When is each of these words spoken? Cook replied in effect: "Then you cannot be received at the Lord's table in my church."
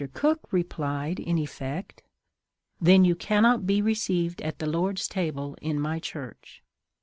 Cook 0.15 0.39
replied 0.51 1.19
in 1.19 1.37
effect: 1.37 2.01
"Then 2.81 3.05
you 3.05 3.13
cannot 3.13 3.67
be 3.67 3.83
received 3.83 4.41
at 4.41 4.57
the 4.57 4.65
Lord's 4.65 5.07
table 5.07 5.55
in 5.61 5.79
my 5.79 5.99
church." 5.99 6.63